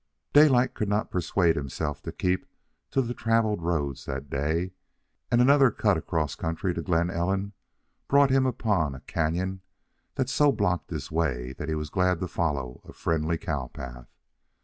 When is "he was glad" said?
11.69-12.19